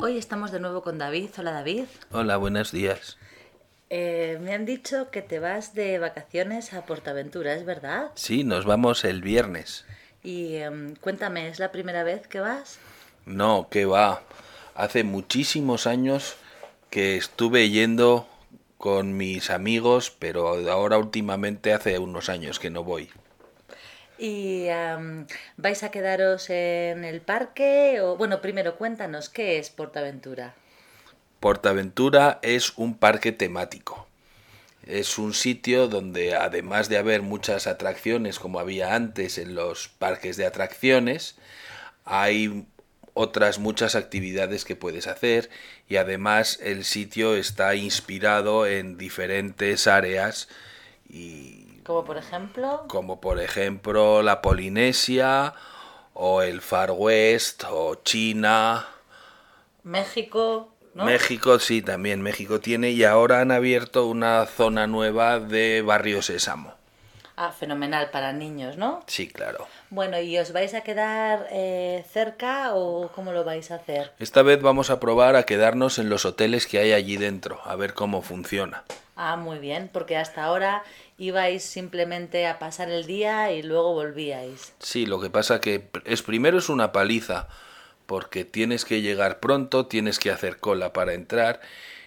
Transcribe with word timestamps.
Hoy 0.00 0.16
estamos 0.16 0.52
de 0.52 0.60
nuevo 0.60 0.82
con 0.82 0.96
David. 0.96 1.30
Hola 1.38 1.50
David. 1.50 1.86
Hola, 2.12 2.36
buenos 2.36 2.70
días. 2.70 3.18
Eh, 3.90 4.38
me 4.40 4.54
han 4.54 4.64
dicho 4.64 5.10
que 5.10 5.22
te 5.22 5.40
vas 5.40 5.74
de 5.74 5.98
vacaciones 5.98 6.72
a 6.72 6.86
Portaventura, 6.86 7.54
¿es 7.54 7.64
verdad? 7.64 8.12
Sí, 8.14 8.44
nos 8.44 8.64
vamos 8.64 9.04
el 9.04 9.22
viernes. 9.22 9.86
Y 10.22 10.54
em, 10.54 10.94
cuéntame, 10.94 11.48
¿es 11.48 11.58
la 11.58 11.72
primera 11.72 12.04
vez 12.04 12.28
que 12.28 12.38
vas? 12.38 12.78
No, 13.26 13.66
que 13.70 13.86
va. 13.86 14.22
Hace 14.76 15.02
muchísimos 15.02 15.88
años 15.88 16.36
que 16.90 17.16
estuve 17.16 17.68
yendo 17.68 18.28
con 18.76 19.16
mis 19.16 19.50
amigos, 19.50 20.14
pero 20.16 20.70
ahora 20.70 20.96
últimamente 20.98 21.72
hace 21.72 21.98
unos 21.98 22.28
años 22.28 22.60
que 22.60 22.70
no 22.70 22.84
voy. 22.84 23.10
¿Y 24.18 24.66
vais 25.56 25.82
a 25.82 25.90
quedaros 25.90 26.50
en 26.50 27.04
el 27.04 27.20
parque? 27.20 28.00
O, 28.00 28.16
bueno, 28.16 28.40
primero 28.40 28.76
cuéntanos, 28.76 29.28
¿qué 29.28 29.58
es 29.58 29.70
Portaventura? 29.70 30.54
Portaventura 31.40 32.40
es 32.42 32.76
un 32.76 32.98
parque 32.98 33.30
temático. 33.30 34.08
Es 34.84 35.18
un 35.18 35.34
sitio 35.34 35.86
donde 35.86 36.34
además 36.34 36.88
de 36.88 36.96
haber 36.96 37.22
muchas 37.22 37.66
atracciones 37.66 38.38
como 38.38 38.58
había 38.58 38.94
antes 38.94 39.38
en 39.38 39.54
los 39.54 39.88
parques 39.88 40.36
de 40.36 40.46
atracciones, 40.46 41.36
hay 42.04 42.66
otras 43.14 43.58
muchas 43.58 43.94
actividades 43.96 44.64
que 44.64 44.76
puedes 44.76 45.06
hacer 45.06 45.50
y 45.88 45.96
además 45.96 46.58
el 46.62 46.84
sitio 46.84 47.34
está 47.34 47.74
inspirado 47.74 48.66
en 48.66 48.96
diferentes 48.96 49.86
áreas 49.86 50.48
y 51.08 51.57
Como 51.88 52.04
por 52.04 52.18
ejemplo... 52.18 52.84
como 52.86 53.18
por 53.18 53.40
ejemplo 53.40 54.20
la 54.22 54.42
Polinesia 54.42 55.54
o 56.12 56.42
el 56.42 56.60
Far 56.60 56.90
West 56.90 57.64
o 57.66 57.94
China. 58.04 58.86
México, 59.84 60.74
¿no? 60.92 61.06
México 61.06 61.58
sí, 61.58 61.80
también 61.80 62.20
México 62.20 62.60
tiene 62.60 62.90
y 62.90 63.04
ahora 63.04 63.40
han 63.40 63.52
abierto 63.52 64.04
una 64.04 64.44
zona 64.44 64.86
nueva 64.86 65.40
de 65.40 65.80
Barrio 65.80 66.20
Sésamo. 66.20 66.77
Ah, 67.40 67.52
fenomenal 67.52 68.10
para 68.10 68.32
niños, 68.32 68.76
¿no? 68.76 69.04
Sí, 69.06 69.28
claro. 69.28 69.68
Bueno, 69.90 70.18
¿y 70.20 70.36
os 70.38 70.50
vais 70.50 70.74
a 70.74 70.80
quedar 70.80 71.46
eh, 71.52 72.04
cerca 72.12 72.74
o 72.74 73.12
cómo 73.14 73.30
lo 73.30 73.44
vais 73.44 73.70
a 73.70 73.76
hacer? 73.76 74.12
Esta 74.18 74.42
vez 74.42 74.60
vamos 74.60 74.90
a 74.90 74.98
probar 74.98 75.36
a 75.36 75.44
quedarnos 75.44 76.00
en 76.00 76.08
los 76.08 76.24
hoteles 76.24 76.66
que 76.66 76.80
hay 76.80 76.92
allí 76.92 77.16
dentro, 77.16 77.60
a 77.64 77.76
ver 77.76 77.94
cómo 77.94 78.22
funciona. 78.22 78.82
Ah, 79.14 79.36
muy 79.36 79.60
bien, 79.60 79.88
porque 79.92 80.16
hasta 80.16 80.42
ahora 80.42 80.82
ibais 81.16 81.62
simplemente 81.62 82.44
a 82.48 82.58
pasar 82.58 82.90
el 82.90 83.06
día 83.06 83.52
y 83.52 83.62
luego 83.62 83.92
volvíais. 83.94 84.72
Sí, 84.80 85.06
lo 85.06 85.20
que 85.20 85.30
pasa 85.30 85.60
que 85.60 85.88
es 86.06 86.22
primero 86.22 86.58
es 86.58 86.68
una 86.68 86.90
paliza, 86.90 87.46
porque 88.06 88.44
tienes 88.44 88.84
que 88.84 89.00
llegar 89.00 89.38
pronto, 89.38 89.86
tienes 89.86 90.18
que 90.18 90.32
hacer 90.32 90.56
cola 90.56 90.92
para 90.92 91.14
entrar 91.14 91.60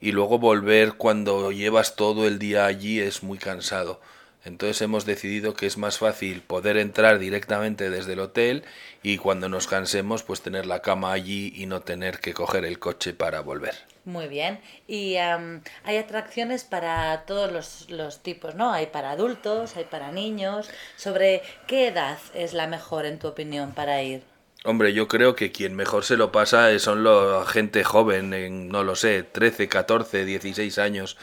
y 0.00 0.10
luego 0.10 0.40
volver 0.40 0.94
cuando 0.94 1.52
llevas 1.52 1.94
todo 1.94 2.26
el 2.26 2.40
día 2.40 2.66
allí 2.66 2.98
es 2.98 3.22
muy 3.22 3.38
cansado. 3.38 4.00
Entonces 4.44 4.82
hemos 4.82 5.06
decidido 5.06 5.54
que 5.54 5.66
es 5.66 5.78
más 5.78 5.98
fácil 5.98 6.42
poder 6.42 6.76
entrar 6.76 7.18
directamente 7.18 7.90
desde 7.90 8.14
el 8.14 8.20
hotel 8.20 8.64
y 9.02 9.18
cuando 9.18 9.48
nos 9.48 9.68
cansemos 9.68 10.24
pues 10.24 10.42
tener 10.42 10.66
la 10.66 10.82
cama 10.82 11.12
allí 11.12 11.52
y 11.54 11.66
no 11.66 11.80
tener 11.80 12.18
que 12.18 12.34
coger 12.34 12.64
el 12.64 12.78
coche 12.78 13.12
para 13.14 13.40
volver. 13.40 13.74
Muy 14.04 14.26
bien. 14.26 14.60
Y 14.88 15.16
hay 15.16 15.96
atracciones 15.96 16.64
para 16.64 17.24
todos 17.24 17.52
los, 17.52 17.88
los 17.88 18.22
tipos, 18.22 18.56
¿no? 18.56 18.72
Hay 18.72 18.86
para 18.86 19.12
adultos, 19.12 19.76
hay 19.76 19.84
para 19.84 20.10
niños. 20.10 20.68
¿Sobre 20.96 21.42
qué 21.68 21.88
edad 21.88 22.18
es 22.34 22.52
la 22.52 22.66
mejor, 22.66 23.06
en 23.06 23.20
tu 23.20 23.28
opinión, 23.28 23.72
para 23.72 24.02
ir? 24.02 24.22
Hombre, 24.64 24.92
yo 24.92 25.08
creo 25.08 25.34
que 25.34 25.50
quien 25.50 25.74
mejor 25.74 26.04
se 26.04 26.16
lo 26.16 26.30
pasa 26.30 26.78
son 26.78 27.02
la 27.02 27.44
gente 27.46 27.82
joven, 27.82 28.32
en, 28.32 28.68
no 28.68 28.84
lo 28.84 28.94
sé, 28.94 29.24
13, 29.24 29.68
14, 29.68 30.24
16 30.24 30.78
años. 30.78 31.16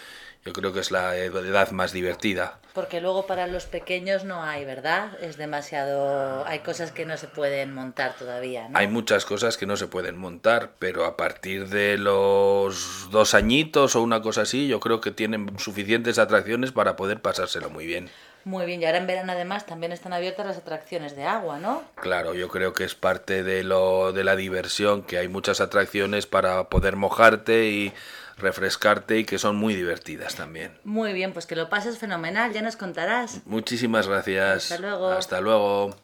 Yo 0.45 0.53
creo 0.53 0.73
que 0.73 0.79
es 0.79 0.91
la 0.91 1.15
edad 1.17 1.71
más 1.71 1.91
divertida. 1.91 2.59
Porque 2.73 3.01
luego 3.01 3.27
para 3.27 3.45
los 3.47 3.65
pequeños 3.65 4.23
no 4.23 4.41
hay, 4.41 4.63
¿verdad? 4.63 5.11
Es 5.21 5.37
demasiado... 5.37 6.45
Hay 6.45 6.59
cosas 6.59 6.91
que 6.91 7.05
no 7.05 7.17
se 7.17 7.27
pueden 7.27 7.73
montar 7.73 8.15
todavía, 8.17 8.69
¿no? 8.69 8.77
Hay 8.77 8.87
muchas 8.87 9.25
cosas 9.25 9.57
que 9.57 9.65
no 9.65 9.75
se 9.75 9.87
pueden 9.87 10.17
montar, 10.17 10.71
pero 10.79 11.05
a 11.05 11.17
partir 11.17 11.67
de 11.67 11.97
los 11.97 13.09
dos 13.11 13.33
añitos 13.33 13.95
o 13.95 14.01
una 14.01 14.21
cosa 14.21 14.41
así, 14.41 14.67
yo 14.67 14.79
creo 14.79 15.01
que 15.01 15.11
tienen 15.11 15.59
suficientes 15.59 16.19
atracciones 16.19 16.71
para 16.71 16.95
poder 16.95 17.21
pasárselo 17.21 17.69
muy 17.69 17.85
bien. 17.85 18.09
Muy 18.45 18.65
bien, 18.65 18.81
y 18.81 18.85
ahora 18.85 18.99
en 18.99 19.07
verano 19.07 19.33
además 19.33 19.65
también 19.65 19.91
están 19.91 20.13
abiertas 20.13 20.45
las 20.45 20.57
atracciones 20.57 21.15
de 21.15 21.25
agua, 21.25 21.59
¿no? 21.59 21.83
Claro, 21.95 22.33
yo 22.33 22.47
creo 22.47 22.73
que 22.73 22.85
es 22.85 22.95
parte 22.95 23.43
de 23.43 23.63
lo 23.63 24.13
de 24.13 24.23
la 24.23 24.37
diversión, 24.37 25.03
que 25.03 25.17
hay 25.17 25.27
muchas 25.27 25.59
atracciones 25.59 26.25
para 26.25 26.69
poder 26.69 26.95
mojarte 26.95 27.65
y 27.65 27.93
refrescarte 28.39 29.17
y 29.17 29.25
que 29.25 29.37
son 29.37 29.55
muy 29.55 29.75
divertidas 29.75 30.35
también. 30.35 30.71
Muy 30.83 31.13
bien, 31.13 31.33
pues 31.33 31.45
que 31.45 31.55
lo 31.55 31.69
pases 31.69 31.97
fenomenal, 31.97 32.51
ya 32.53 32.61
nos 32.61 32.75
contarás. 32.75 33.41
Muchísimas 33.45 34.07
gracias. 34.07 34.71
Hasta 34.71 34.81
luego. 34.81 35.09
Hasta 35.11 35.41
luego. 35.41 35.95